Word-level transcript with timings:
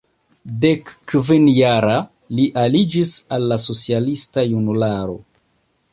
Dekkvin-jara, 0.61 1.97
li 2.39 2.47
aliĝis 2.63 3.11
al 3.37 3.47
la 3.53 3.61
socialista 3.67 4.49
Junularo. 4.53 5.19